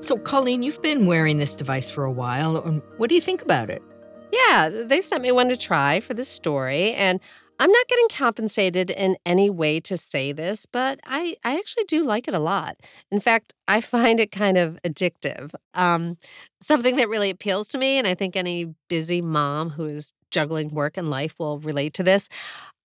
So, 0.00 0.18
Colleen, 0.18 0.62
you've 0.62 0.82
been 0.82 1.06
wearing 1.06 1.38
this 1.38 1.56
device 1.56 1.90
for 1.90 2.04
a 2.04 2.12
while. 2.12 2.58
Um, 2.58 2.82
What 2.98 3.08
do 3.08 3.14
you 3.14 3.22
think 3.22 3.40
about 3.40 3.70
it? 3.70 3.82
Yeah, 4.30 4.68
they 4.68 5.00
sent 5.00 5.22
me 5.22 5.32
one 5.32 5.48
to 5.48 5.56
try 5.56 6.00
for 6.00 6.12
this 6.12 6.28
story, 6.28 6.92
and 6.92 7.20
I'm 7.58 7.70
not 7.70 7.88
getting 7.88 8.08
compensated 8.10 8.90
in 8.90 9.16
any 9.24 9.48
way 9.48 9.78
to 9.80 9.96
say 9.96 10.32
this, 10.32 10.66
but 10.66 10.98
I, 11.04 11.36
I 11.44 11.56
actually 11.56 11.84
do 11.84 12.04
like 12.04 12.26
it 12.26 12.34
a 12.34 12.38
lot. 12.38 12.76
In 13.10 13.20
fact, 13.20 13.52
I 13.68 13.80
find 13.94 14.20
it 14.20 14.30
kind 14.30 14.58
of 14.58 14.78
addictive. 14.84 15.54
Um, 15.74 16.16
something 16.60 16.96
that 16.96 17.08
really 17.08 17.30
appeals 17.30 17.68
to 17.68 17.78
me, 17.78 17.98
and 17.98 18.06
I 18.06 18.14
think 18.14 18.36
any 18.36 18.74
busy 18.88 19.22
mom 19.22 19.70
who 19.70 19.86
is 19.86 20.12
juggling 20.30 20.70
work 20.70 20.96
and 20.96 21.10
life 21.10 21.34
will 21.38 21.60
relate 21.60 21.94
to 21.94 22.02
this. 22.02 22.28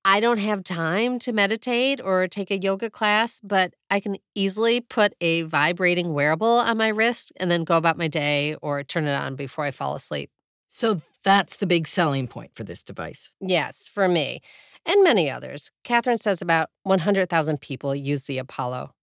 I 0.06 0.22
don't 0.22 0.40
have 0.40 0.64
time 0.64 1.20
to 1.20 1.34
meditate 1.34 2.00
or 2.02 2.28
take 2.28 2.52
a 2.52 2.58
yoga 2.58 2.90
class, 2.90 3.42
but 3.44 3.74
I 3.90 4.00
can 4.00 4.18
easily 4.34 4.80
put 4.80 5.14
a 5.20 5.42
vibrating 5.44 6.14
wearable 6.14 6.48
on 6.48 6.78
my 6.78 6.88
wrist 6.88 7.34
and 7.38 7.52
then 7.52 7.66
go 7.66 7.76
about 7.76 7.98
my 7.98 8.08
day 8.08 8.56
or 8.62 8.82
turn 8.84 9.06
it 9.08 9.14
on 9.14 9.36
before 9.36 9.66
I 9.66 9.72
fall 9.72 9.96
asleep. 9.96 10.30
So, 10.70 11.02
that's 11.22 11.58
the 11.58 11.68
big 11.68 11.86
selling 11.86 12.30
point 12.30 12.52
for 12.56 12.64
this 12.64 12.82
device. 12.82 13.30
Yes, 13.42 13.90
for 13.94 14.08
me 14.08 14.42
and 14.86 15.04
many 15.04 15.30
others. 15.30 15.72
Catherine 15.84 16.18
says 16.18 16.42
about 16.42 16.70
100,000 16.84 17.62
people 17.62 17.94
use 17.94 18.26
the 18.26 18.38
Apollo. 18.38 18.94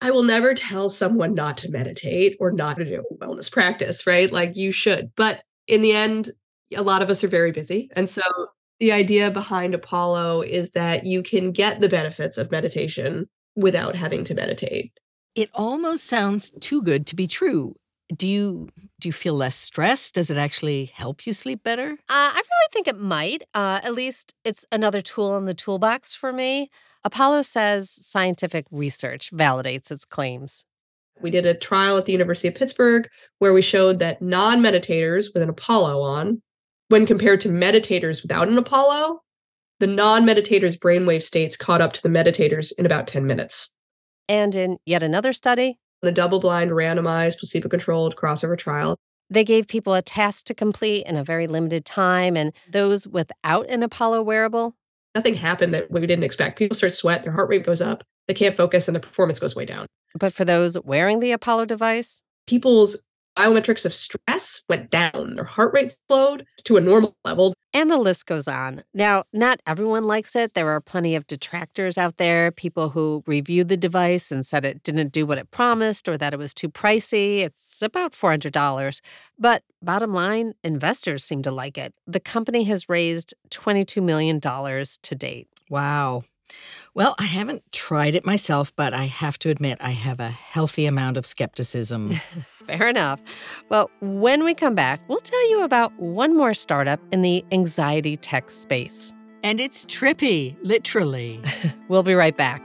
I 0.00 0.10
will 0.10 0.22
never 0.24 0.52
tell 0.54 0.90
someone 0.90 1.34
not 1.34 1.56
to 1.58 1.70
meditate 1.70 2.36
or 2.40 2.50
not 2.50 2.76
to 2.76 2.84
do 2.84 3.02
a 3.08 3.24
wellness 3.24 3.50
practice, 3.50 4.06
right? 4.06 4.30
Like 4.32 4.56
you 4.56 4.72
should. 4.72 5.12
But 5.16 5.42
in 5.68 5.82
the 5.82 5.92
end, 5.92 6.30
a 6.76 6.82
lot 6.82 7.02
of 7.02 7.10
us 7.10 7.22
are 7.22 7.28
very 7.28 7.52
busy. 7.52 7.88
And 7.94 8.10
so 8.10 8.22
the 8.80 8.92
idea 8.92 9.30
behind 9.30 9.74
Apollo 9.74 10.42
is 10.42 10.72
that 10.72 11.06
you 11.06 11.22
can 11.22 11.52
get 11.52 11.80
the 11.80 11.88
benefits 11.88 12.36
of 12.36 12.50
meditation 12.50 13.28
without 13.54 13.94
having 13.94 14.24
to 14.24 14.34
meditate. 14.34 14.92
It 15.34 15.50
almost 15.54 16.04
sounds 16.04 16.50
too 16.60 16.82
good 16.82 17.06
to 17.06 17.16
be 17.16 17.26
true. 17.26 17.76
Do 18.14 18.28
you 18.28 18.68
do 19.00 19.08
you 19.08 19.12
feel 19.12 19.34
less 19.34 19.56
stressed? 19.56 20.14
Does 20.14 20.30
it 20.30 20.38
actually 20.38 20.86
help 20.86 21.26
you 21.26 21.32
sleep 21.32 21.62
better? 21.62 21.92
Uh, 21.92 21.96
I 22.08 22.34
really 22.34 22.68
think 22.72 22.88
it 22.88 22.98
might. 22.98 23.42
Uh, 23.54 23.80
at 23.82 23.94
least 23.94 24.34
it's 24.44 24.64
another 24.70 25.00
tool 25.00 25.36
in 25.36 25.46
the 25.46 25.54
toolbox 25.54 26.14
for 26.14 26.32
me. 26.32 26.70
Apollo 27.04 27.42
says 27.42 27.90
scientific 27.90 28.66
research 28.70 29.30
validates 29.32 29.90
its 29.90 30.04
claims. 30.04 30.64
We 31.20 31.30
did 31.30 31.46
a 31.46 31.54
trial 31.54 31.96
at 31.96 32.04
the 32.04 32.12
University 32.12 32.48
of 32.48 32.54
Pittsburgh 32.54 33.08
where 33.38 33.52
we 33.52 33.62
showed 33.62 33.98
that 33.98 34.22
non 34.22 34.60
meditators 34.60 35.32
with 35.32 35.42
an 35.42 35.48
Apollo 35.48 36.00
on, 36.00 36.42
when 36.88 37.06
compared 37.06 37.40
to 37.42 37.48
meditators 37.48 38.22
without 38.22 38.48
an 38.48 38.58
Apollo, 38.58 39.20
the 39.80 39.86
non 39.86 40.24
meditators' 40.24 40.78
brainwave 40.78 41.22
states 41.22 41.56
caught 41.56 41.80
up 41.80 41.92
to 41.94 42.02
the 42.02 42.08
meditators 42.08 42.72
in 42.78 42.86
about 42.86 43.06
10 43.06 43.26
minutes. 43.26 43.70
And 44.28 44.54
in 44.54 44.78
yet 44.86 45.02
another 45.02 45.32
study, 45.32 45.78
In 46.02 46.08
a 46.08 46.12
double 46.12 46.40
blind, 46.40 46.72
randomized, 46.72 47.38
placebo 47.38 47.68
controlled 47.68 48.16
crossover 48.16 48.58
trial, 48.58 48.98
they 49.30 49.44
gave 49.44 49.68
people 49.68 49.94
a 49.94 50.02
task 50.02 50.46
to 50.46 50.54
complete 50.54 51.06
in 51.06 51.16
a 51.16 51.22
very 51.22 51.46
limited 51.46 51.84
time, 51.84 52.36
and 52.36 52.52
those 52.68 53.06
without 53.06 53.70
an 53.70 53.84
Apollo 53.84 54.22
wearable, 54.22 54.74
nothing 55.14 55.34
happened 55.34 55.72
that 55.74 55.92
we 55.92 56.00
didn't 56.00 56.24
expect. 56.24 56.58
People 56.58 56.74
start 56.74 56.92
sweat, 56.92 57.22
their 57.22 57.32
heart 57.32 57.48
rate 57.48 57.64
goes 57.64 57.80
up, 57.80 58.02
they 58.26 58.34
can't 58.34 58.56
focus, 58.56 58.88
and 58.88 58.96
the 58.96 59.00
performance 59.00 59.38
goes 59.38 59.54
way 59.54 59.64
down. 59.64 59.86
but 60.18 60.32
for 60.32 60.44
those 60.44 60.76
wearing 60.82 61.20
the 61.20 61.30
Apollo 61.32 61.66
device, 61.66 62.22
People's 62.48 62.96
biometrics 63.36 63.84
of 63.84 63.94
stress 63.94 64.62
went 64.68 64.90
down, 64.90 65.36
their 65.36 65.44
heart 65.44 65.72
rate 65.72 65.94
slowed 66.06 66.46
to 66.64 66.76
a 66.76 66.80
normal 66.80 67.16
level. 67.24 67.54
And 67.74 67.90
the 67.90 67.96
list 67.96 68.26
goes 68.26 68.46
on. 68.46 68.82
Now, 68.92 69.24
not 69.32 69.60
everyone 69.66 70.04
likes 70.04 70.36
it. 70.36 70.54
There 70.54 70.68
are 70.68 70.80
plenty 70.80 71.16
of 71.16 71.26
detractors 71.26 71.96
out 71.96 72.18
there, 72.18 72.50
people 72.50 72.90
who 72.90 73.22
reviewed 73.26 73.68
the 73.68 73.76
device 73.76 74.30
and 74.30 74.44
said 74.44 74.64
it 74.64 74.82
didn't 74.82 75.12
do 75.12 75.24
what 75.24 75.38
it 75.38 75.50
promised 75.50 76.08
or 76.08 76.18
that 76.18 76.34
it 76.34 76.38
was 76.38 76.52
too 76.52 76.68
pricey. 76.68 77.40
It's 77.40 77.80
about 77.80 78.12
$400. 78.12 79.00
But 79.38 79.62
bottom 79.80 80.12
line, 80.12 80.52
investors 80.62 81.24
seem 81.24 81.42
to 81.42 81.50
like 81.50 81.78
it. 81.78 81.94
The 82.06 82.20
company 82.20 82.64
has 82.64 82.88
raised 82.88 83.34
$22 83.50 84.02
million 84.02 84.40
to 84.40 85.14
date. 85.14 85.48
Wow. 85.70 86.24
Well, 86.94 87.14
I 87.18 87.24
haven't 87.24 87.62
tried 87.72 88.14
it 88.14 88.26
myself, 88.26 88.74
but 88.76 88.92
I 88.92 89.06
have 89.06 89.38
to 89.40 89.48
admit 89.48 89.78
I 89.80 89.90
have 89.90 90.20
a 90.20 90.28
healthy 90.28 90.84
amount 90.84 91.16
of 91.16 91.24
skepticism. 91.24 92.12
Fair 92.66 92.88
enough. 92.88 93.20
Well, 93.68 93.90
when 94.00 94.44
we 94.44 94.54
come 94.54 94.74
back, 94.74 95.00
we'll 95.08 95.18
tell 95.18 95.50
you 95.50 95.62
about 95.62 95.92
one 95.98 96.36
more 96.36 96.54
startup 96.54 97.00
in 97.12 97.22
the 97.22 97.44
anxiety 97.52 98.16
tech 98.16 98.50
space. 98.50 99.12
and 99.44 99.60
it's 99.60 99.84
trippy, 99.86 100.56
literally. 100.62 101.40
We'll 101.88 102.02
be 102.04 102.14
right 102.14 102.36
back. 102.36 102.62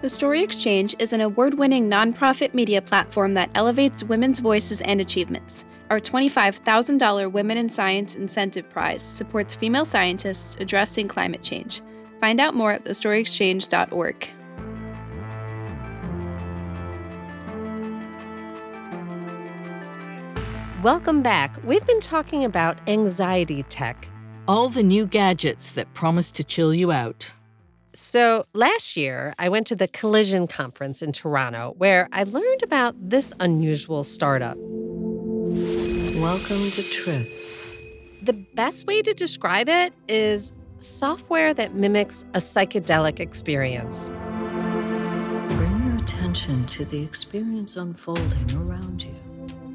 The 0.00 0.08
Story 0.08 0.42
Exchange 0.42 0.94
is 0.98 1.12
an 1.12 1.20
award 1.20 1.54
winning 1.58 1.90
nonprofit 1.90 2.54
media 2.54 2.80
platform 2.80 3.34
that 3.34 3.50
elevates 3.54 4.02
women's 4.04 4.38
voices 4.38 4.80
and 4.82 5.00
achievements. 5.00 5.64
Our 5.90 6.00
$25,000 6.00 7.30
Women 7.32 7.58
in 7.58 7.68
Science 7.68 8.14
Incentive 8.16 8.68
Prize 8.70 9.02
supports 9.02 9.54
female 9.54 9.84
scientists 9.84 10.56
addressing 10.60 11.08
climate 11.08 11.42
change. 11.42 11.82
Find 12.20 12.40
out 12.40 12.54
more 12.54 12.72
at 12.72 12.84
thestoryexchange.org. 12.84 14.28
Welcome 20.82 21.22
back. 21.22 21.56
We've 21.64 21.84
been 21.88 21.98
talking 21.98 22.44
about 22.44 22.78
anxiety 22.88 23.64
tech. 23.64 24.08
All 24.46 24.68
the 24.68 24.84
new 24.84 25.06
gadgets 25.06 25.72
that 25.72 25.92
promise 25.92 26.30
to 26.30 26.44
chill 26.44 26.72
you 26.72 26.92
out. 26.92 27.32
So, 27.94 28.44
last 28.54 28.96
year, 28.96 29.34
I 29.40 29.48
went 29.48 29.66
to 29.66 29.74
the 29.74 29.88
Collision 29.88 30.46
Conference 30.46 31.02
in 31.02 31.10
Toronto 31.10 31.74
where 31.78 32.08
I 32.12 32.22
learned 32.22 32.62
about 32.62 32.94
this 32.96 33.34
unusual 33.40 34.04
startup. 34.04 34.56
Welcome 34.56 36.70
to 36.70 36.82
Tripp. 36.92 37.26
The 38.22 38.34
best 38.54 38.86
way 38.86 39.02
to 39.02 39.12
describe 39.14 39.68
it 39.68 39.92
is 40.06 40.52
software 40.78 41.52
that 41.54 41.74
mimics 41.74 42.22
a 42.34 42.38
psychedelic 42.38 43.18
experience. 43.18 44.10
Bring 45.56 45.86
your 45.86 45.96
attention 45.96 46.66
to 46.66 46.84
the 46.84 47.02
experience 47.02 47.76
unfolding 47.76 48.54
around 48.54 49.02
you. 49.02 49.17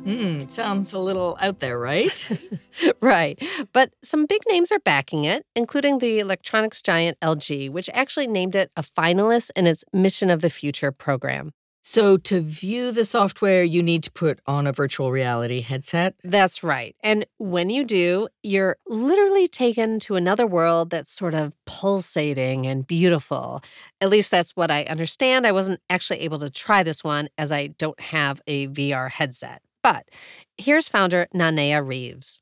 Hmm, 0.03 0.47
sounds 0.47 0.91
a 0.91 0.99
little 0.99 1.37
out 1.41 1.59
there, 1.59 1.79
right? 1.79 2.29
right. 3.01 3.41
But 3.71 3.93
some 4.03 4.25
big 4.25 4.41
names 4.49 4.71
are 4.71 4.79
backing 4.79 5.23
it, 5.23 5.45
including 5.55 5.99
the 5.99 6.19
electronics 6.19 6.81
giant 6.81 7.17
LG, 7.21 7.69
which 7.69 7.89
actually 7.93 8.27
named 8.27 8.55
it 8.55 8.69
a 8.75 8.83
finalist 8.83 9.51
in 9.55 9.65
its 9.65 9.83
Mission 9.93 10.29
of 10.29 10.41
the 10.41 10.49
Future 10.49 10.91
program. 10.91 11.51
so, 11.85 12.17
to 12.17 12.39
view 12.41 12.91
the 12.91 13.03
software, 13.05 13.63
you 13.63 13.83
need 13.83 14.03
to 14.03 14.11
put 14.11 14.39
on 14.45 14.67
a 14.67 14.71
virtual 14.71 15.11
reality 15.11 15.61
headset. 15.61 16.15
That's 16.23 16.63
right. 16.63 16.95
And 17.03 17.25
when 17.37 17.69
you 17.69 17.83
do, 17.83 18.29
you're 18.41 18.77
literally 18.87 19.47
taken 19.49 19.99
to 20.01 20.15
another 20.15 20.47
world 20.47 20.89
that's 20.89 21.11
sort 21.11 21.33
of 21.33 21.53
pulsating 21.65 22.65
and 22.67 22.87
beautiful. 22.87 23.61
At 24.01 24.09
least 24.09 24.31
that's 24.31 24.51
what 24.51 24.71
I 24.71 24.83
understand. 24.83 25.45
I 25.45 25.51
wasn't 25.51 25.81
actually 25.89 26.19
able 26.21 26.39
to 26.39 26.49
try 26.49 26.83
this 26.83 27.03
one 27.03 27.27
as 27.37 27.51
I 27.51 27.67
don't 27.67 27.99
have 27.99 28.41
a 28.47 28.67
VR 28.67 29.09
headset. 29.11 29.61
But 29.83 30.09
here's 30.57 30.87
founder 30.87 31.27
Nanea 31.35 31.85
Reeves. 31.85 32.41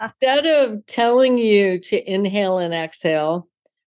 Instead 0.00 0.46
of 0.46 0.86
telling 0.86 1.38
you 1.38 1.78
to 1.78 2.10
inhale 2.10 2.58
and 2.58 2.72
exhale, 2.72 3.46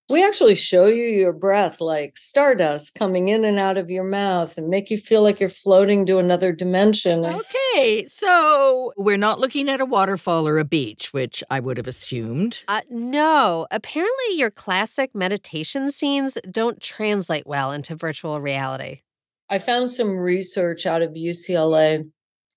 we 0.09 0.23
actually 0.23 0.53
show 0.53 0.85
you 0.85 1.05
your 1.05 1.33
breath 1.33 1.81
like 1.81 2.17
stardust 2.17 2.93
coming 2.93 3.29
in 3.29 3.43
and 3.43 3.57
out 3.57 3.77
of 3.77 3.89
your 3.89 4.03
mouth 4.03 4.57
and 4.59 4.69
make 4.69 4.91
you 4.91 4.97
feel 4.97 5.23
like 5.23 5.39
you're 5.39 5.49
floating 5.49 6.05
to 6.05 6.19
another 6.19 6.51
dimension. 6.51 7.25
Okay, 7.25 8.05
so 8.05 8.93
we're 8.95 9.17
not 9.17 9.39
looking 9.39 9.69
at 9.69 9.81
a 9.81 9.85
waterfall 9.85 10.47
or 10.47 10.59
a 10.59 10.65
beach, 10.65 11.13
which 11.13 11.43
I 11.49 11.59
would 11.59 11.77
have 11.77 11.87
assumed. 11.87 12.63
Uh, 12.67 12.81
no, 12.91 13.65
apparently 13.71 14.35
your 14.37 14.51
classic 14.51 15.15
meditation 15.15 15.89
scenes 15.89 16.37
don't 16.51 16.79
translate 16.79 17.47
well 17.47 17.71
into 17.71 17.95
virtual 17.95 18.39
reality. 18.39 19.01
I 19.49 19.57
found 19.57 19.89
some 19.89 20.17
research 20.17 20.85
out 20.85 21.01
of 21.01 21.13
UCLA 21.13 22.11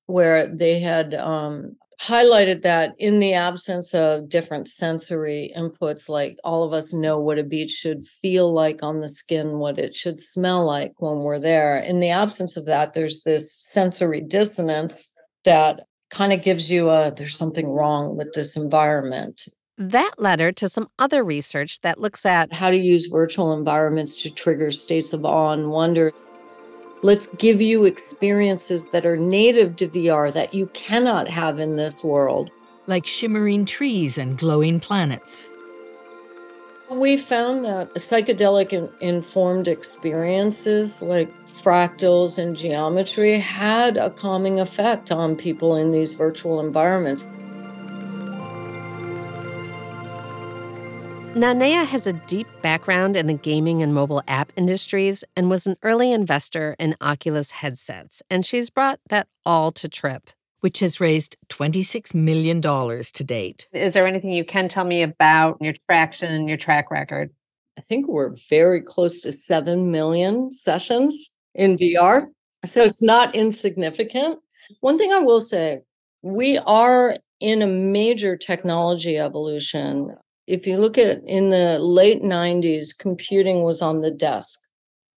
where 0.06 0.54
they 0.54 0.80
had 0.80 1.14
um, 1.14 1.76
highlighted 2.00 2.62
that 2.62 2.94
in 2.98 3.20
the 3.20 3.34
absence 3.34 3.94
of 3.94 4.28
different 4.28 4.68
sensory 4.68 5.52
inputs, 5.56 6.08
like 6.08 6.38
all 6.44 6.64
of 6.64 6.72
us 6.72 6.92
know 6.92 7.18
what 7.18 7.38
a 7.38 7.44
beach 7.44 7.70
should 7.70 8.04
feel 8.04 8.52
like 8.52 8.82
on 8.82 8.98
the 8.98 9.08
skin, 9.08 9.58
what 9.58 9.78
it 9.78 9.94
should 9.94 10.20
smell 10.20 10.64
like 10.64 10.92
when 10.98 11.18
we're 11.20 11.38
there. 11.38 11.76
In 11.76 12.00
the 12.00 12.10
absence 12.10 12.56
of 12.56 12.66
that, 12.66 12.94
there's 12.94 13.22
this 13.22 13.52
sensory 13.52 14.20
dissonance 14.20 15.12
that 15.44 15.86
kind 16.10 16.32
of 16.32 16.42
gives 16.42 16.70
you 16.70 16.90
a 16.90 17.12
there's 17.16 17.36
something 17.36 17.68
wrong 17.68 18.16
with 18.16 18.32
this 18.32 18.56
environment. 18.56 19.48
That 19.78 20.12
led 20.16 20.40
her 20.40 20.52
to 20.52 20.68
some 20.70 20.88
other 20.98 21.22
research 21.22 21.80
that 21.80 22.00
looks 22.00 22.24
at 22.24 22.52
How 22.52 22.70
to 22.70 22.76
use 22.76 23.06
virtual 23.06 23.52
environments 23.52 24.22
to 24.22 24.30
trigger 24.30 24.70
states 24.70 25.12
of 25.12 25.24
awe 25.24 25.52
and 25.52 25.70
wonder. 25.70 26.12
Let's 27.06 27.32
give 27.36 27.62
you 27.62 27.84
experiences 27.84 28.88
that 28.88 29.06
are 29.06 29.16
native 29.16 29.76
to 29.76 29.86
VR 29.86 30.32
that 30.32 30.52
you 30.52 30.66
cannot 30.74 31.28
have 31.28 31.60
in 31.60 31.76
this 31.76 32.02
world. 32.02 32.50
Like 32.88 33.06
shimmering 33.06 33.64
trees 33.64 34.18
and 34.18 34.36
glowing 34.36 34.80
planets. 34.80 35.48
We 36.90 37.16
found 37.16 37.64
that 37.64 37.94
psychedelic 37.94 38.90
informed 39.00 39.68
experiences 39.68 41.00
like 41.00 41.32
fractals 41.46 42.42
and 42.42 42.56
geometry 42.56 43.38
had 43.38 43.96
a 43.96 44.10
calming 44.10 44.58
effect 44.58 45.12
on 45.12 45.36
people 45.36 45.76
in 45.76 45.92
these 45.92 46.14
virtual 46.14 46.58
environments. 46.58 47.30
Nanea 51.36 51.84
has 51.84 52.06
a 52.06 52.14
deep 52.14 52.46
background 52.62 53.14
in 53.14 53.26
the 53.26 53.34
gaming 53.34 53.82
and 53.82 53.92
mobile 53.92 54.22
app 54.26 54.50
industries 54.56 55.22
and 55.36 55.50
was 55.50 55.66
an 55.66 55.76
early 55.82 56.10
investor 56.10 56.74
in 56.78 56.96
Oculus 57.02 57.50
headsets, 57.50 58.22
and 58.30 58.42
she's 58.42 58.70
brought 58.70 59.00
that 59.10 59.28
all 59.44 59.70
to 59.72 59.86
Tripp. 59.86 60.30
Which 60.60 60.80
has 60.80 60.98
raised 60.98 61.36
$26 61.50 62.14
million 62.14 62.62
to 62.62 63.24
date. 63.24 63.68
Is 63.72 63.92
there 63.92 64.06
anything 64.06 64.32
you 64.32 64.46
can 64.46 64.70
tell 64.70 64.86
me 64.86 65.02
about 65.02 65.58
your 65.60 65.74
traction 65.86 66.32
and 66.32 66.48
your 66.48 66.56
track 66.56 66.90
record? 66.90 67.30
I 67.78 67.82
think 67.82 68.08
we're 68.08 68.34
very 68.48 68.80
close 68.80 69.20
to 69.20 69.32
7 69.34 69.90
million 69.90 70.50
sessions 70.50 71.36
in 71.54 71.76
VR. 71.76 72.28
So 72.64 72.82
it's 72.82 73.02
not 73.02 73.34
insignificant. 73.34 74.38
One 74.80 74.96
thing 74.96 75.12
I 75.12 75.18
will 75.18 75.42
say 75.42 75.82
we 76.22 76.56
are 76.56 77.18
in 77.38 77.60
a 77.60 77.66
major 77.66 78.38
technology 78.38 79.18
evolution. 79.18 80.16
If 80.46 80.66
you 80.66 80.76
look 80.78 80.96
at 80.98 81.22
in 81.26 81.50
the 81.50 81.78
late 81.78 82.22
90s, 82.22 82.96
computing 82.96 83.62
was 83.62 83.82
on 83.82 84.00
the 84.00 84.10
desk. 84.10 84.60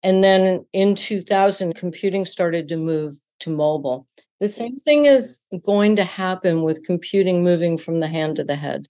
And 0.04 0.24
then 0.24 0.66
in 0.74 0.96
2000, 0.96 1.76
computing 1.76 2.26
started 2.26 2.68
to 2.70 2.78
move 2.78 3.14
to 3.42 3.50
mobile. 3.50 4.08
The 4.40 4.48
same 4.48 4.78
thing 4.78 5.06
is 5.06 5.44
going 5.66 5.98
to 5.98 6.04
happen 6.04 6.64
with 6.64 6.86
computing 6.86 7.44
moving 7.44 7.78
from 7.78 8.00
the 8.00 8.08
hand 8.08 8.38
to 8.38 8.44
the 8.44 8.56
head. 8.56 8.88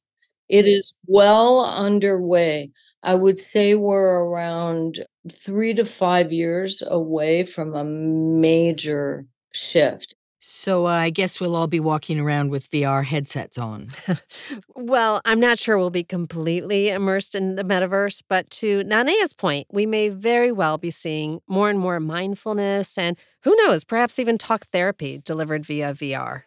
It 0.48 0.68
is 0.68 0.94
well 1.08 1.66
underway. 1.66 2.72
I 3.04 3.16
would 3.16 3.40
say 3.40 3.76
we're 3.76 4.20
around 4.24 5.06
three 5.32 5.74
to 5.74 5.86
five 5.86 6.32
years 6.32 6.84
away 6.86 7.44
from 7.46 7.76
a 7.76 7.84
major 7.84 9.26
shift. 9.54 10.16
So 10.50 10.88
uh, 10.88 10.90
I 10.90 11.10
guess 11.12 11.40
we'll 11.40 11.56
all 11.56 11.68
be 11.68 11.80
walking 11.80 12.20
around 12.20 12.50
with 12.50 12.70
VR 12.72 13.06
headsets 13.06 13.58
on. 13.58 13.90
well, 14.76 15.22
I'm 15.24 15.40
not 15.40 15.60
sure 15.60 15.78
we'll 15.78 15.90
be 15.92 16.04
completely 16.04 16.90
immersed 16.90 17.36
in 17.36 17.56
the 17.56 17.64
metaverse, 17.64 18.24
but 18.28 18.50
to 18.52 18.84
Nanea's 18.84 19.32
point, 19.32 19.68
we 19.72 19.86
may 19.86 20.10
very 20.10 20.52
well 20.52 20.78
be 20.78 20.92
seeing 20.92 21.40
more 21.48 21.70
and 21.70 21.80
more 21.80 22.00
mindfulness 22.00 22.98
and 22.98 23.18
who 23.44 23.56
knows, 23.58 23.84
perhaps 23.84 24.18
even 24.18 24.38
talk 24.38 24.66
therapy 24.74 25.22
delivered 25.24 25.66
via 25.66 25.94
VR. 25.94 26.44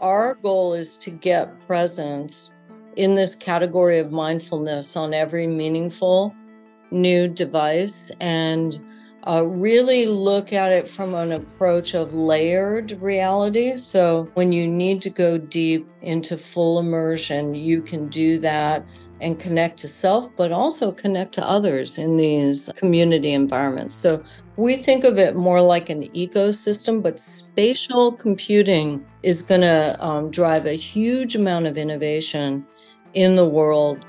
Our 0.00 0.34
goal 0.34 0.72
is 0.72 0.96
to 0.98 1.10
get 1.10 1.60
presence 1.66 2.56
in 2.96 3.14
this 3.14 3.34
category 3.34 3.98
of 3.98 4.10
mindfulness 4.10 4.96
on 4.96 5.12
every 5.12 5.46
meaningful 5.46 6.34
new 6.90 7.28
device 7.28 8.10
and 8.20 8.80
uh, 9.26 9.44
really 9.46 10.06
look 10.06 10.52
at 10.52 10.72
it 10.72 10.88
from 10.88 11.14
an 11.14 11.32
approach 11.32 11.94
of 11.94 12.12
layered 12.12 12.92
reality. 13.00 13.76
So, 13.76 14.30
when 14.34 14.52
you 14.52 14.66
need 14.66 15.02
to 15.02 15.10
go 15.10 15.38
deep 15.38 15.88
into 16.02 16.36
full 16.36 16.78
immersion, 16.78 17.54
you 17.54 17.82
can 17.82 18.08
do 18.08 18.38
that 18.38 18.84
and 19.20 19.38
connect 19.38 19.78
to 19.78 19.88
self, 19.88 20.34
but 20.36 20.52
also 20.52 20.90
connect 20.90 21.34
to 21.34 21.46
others 21.46 21.98
in 21.98 22.16
these 22.16 22.70
community 22.76 23.32
environments. 23.32 23.94
So, 23.94 24.24
we 24.56 24.76
think 24.76 25.04
of 25.04 25.18
it 25.18 25.36
more 25.36 25.60
like 25.60 25.88
an 25.88 26.08
ecosystem, 26.10 27.02
but 27.02 27.18
spatial 27.18 28.12
computing 28.12 29.04
is 29.22 29.42
going 29.42 29.62
to 29.62 29.96
um, 30.04 30.30
drive 30.30 30.66
a 30.66 30.74
huge 30.74 31.34
amount 31.34 31.66
of 31.66 31.78
innovation 31.78 32.66
in 33.14 33.36
the 33.36 33.46
world. 33.46 34.04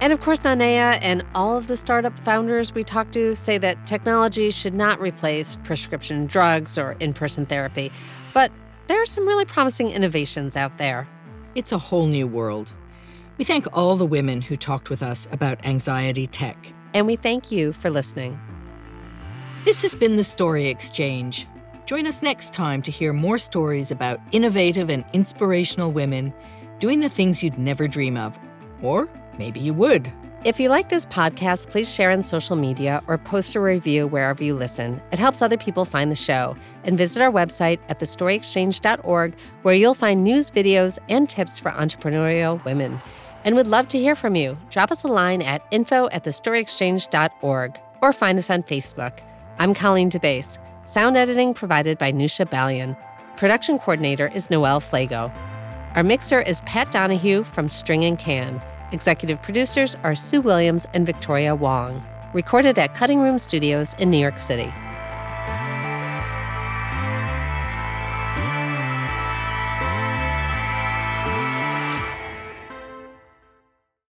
And 0.00 0.14
of 0.14 0.20
course, 0.20 0.40
Nanea 0.40 0.98
and 1.02 1.24
all 1.34 1.58
of 1.58 1.66
the 1.66 1.76
startup 1.76 2.18
founders 2.20 2.74
we 2.74 2.84
talk 2.84 3.10
to 3.12 3.36
say 3.36 3.58
that 3.58 3.86
technology 3.86 4.50
should 4.50 4.72
not 4.72 4.98
replace 4.98 5.56
prescription 5.56 6.26
drugs 6.26 6.78
or 6.78 6.92
in 7.00 7.12
person 7.12 7.44
therapy. 7.44 7.92
But 8.32 8.50
there 8.86 9.00
are 9.00 9.06
some 9.06 9.26
really 9.26 9.44
promising 9.44 9.90
innovations 9.90 10.56
out 10.56 10.78
there. 10.78 11.06
It's 11.54 11.72
a 11.72 11.78
whole 11.78 12.06
new 12.06 12.26
world. 12.26 12.72
We 13.36 13.44
thank 13.44 13.66
all 13.72 13.96
the 13.96 14.06
women 14.06 14.40
who 14.40 14.56
talked 14.56 14.88
with 14.88 15.02
us 15.02 15.28
about 15.32 15.64
anxiety 15.66 16.26
tech. 16.26 16.72
And 16.94 17.06
we 17.06 17.16
thank 17.16 17.52
you 17.52 17.72
for 17.72 17.90
listening. 17.90 18.40
This 19.64 19.82
has 19.82 19.94
been 19.94 20.16
the 20.16 20.24
Story 20.24 20.68
Exchange. 20.68 21.46
Join 21.84 22.06
us 22.06 22.22
next 22.22 22.54
time 22.54 22.80
to 22.82 22.90
hear 22.90 23.12
more 23.12 23.36
stories 23.36 23.90
about 23.90 24.18
innovative 24.32 24.88
and 24.88 25.04
inspirational 25.12 25.92
women 25.92 26.32
doing 26.78 27.00
the 27.00 27.08
things 27.08 27.42
you'd 27.42 27.58
never 27.58 27.86
dream 27.86 28.16
of. 28.16 28.38
Or 28.80 29.08
maybe 29.40 29.58
you 29.58 29.74
would. 29.74 30.12
If 30.44 30.60
you 30.60 30.68
like 30.68 30.88
this 30.88 31.04
podcast, 31.04 31.68
please 31.68 31.92
share 31.92 32.10
on 32.10 32.22
social 32.22 32.56
media 32.56 33.02
or 33.08 33.18
post 33.18 33.54
a 33.56 33.60
review 33.60 34.06
wherever 34.06 34.42
you 34.42 34.54
listen. 34.54 35.02
It 35.12 35.18
helps 35.18 35.42
other 35.42 35.58
people 35.58 35.84
find 35.84 36.10
the 36.10 36.16
show. 36.16 36.56
And 36.84 36.96
visit 36.96 37.20
our 37.20 37.30
website 37.30 37.78
at 37.90 37.98
thestoryexchange.org, 38.00 39.34
where 39.62 39.74
you'll 39.74 39.94
find 39.94 40.24
news, 40.24 40.50
videos, 40.50 40.98
and 41.10 41.28
tips 41.28 41.58
for 41.58 41.70
entrepreneurial 41.72 42.64
women. 42.64 43.00
And 43.44 43.54
we'd 43.54 43.66
love 43.66 43.88
to 43.88 43.98
hear 43.98 44.14
from 44.14 44.34
you. 44.34 44.56
Drop 44.70 44.90
us 44.90 45.04
a 45.04 45.08
line 45.08 45.42
at 45.42 45.62
info 45.70 46.08
at 46.10 46.24
thestoryexchange.org 46.24 47.78
or 48.00 48.12
find 48.12 48.38
us 48.38 48.48
on 48.48 48.62
Facebook. 48.62 49.18
I'm 49.58 49.74
Colleen 49.74 50.10
DeBaise. 50.10 50.58
Sound 50.88 51.18
editing 51.18 51.52
provided 51.52 51.98
by 51.98 52.12
Nusha 52.12 52.48
Balian. 52.48 52.96
Production 53.36 53.78
coordinator 53.78 54.28
is 54.34 54.48
Noelle 54.50 54.80
Flago. 54.80 55.30
Our 55.96 56.02
mixer 56.02 56.40
is 56.40 56.62
Pat 56.62 56.90
Donahue 56.92 57.44
from 57.44 57.68
String 57.68 58.04
and 58.04 58.18
Can. 58.18 58.62
Executive 58.92 59.40
producers 59.40 59.96
are 60.02 60.14
Sue 60.14 60.40
Williams 60.40 60.86
and 60.94 61.06
Victoria 61.06 61.54
Wong. 61.54 62.04
Recorded 62.32 62.78
at 62.78 62.94
Cutting 62.94 63.20
Room 63.20 63.38
Studios 63.38 63.94
in 63.94 64.10
New 64.10 64.18
York 64.18 64.38
City. 64.38 64.72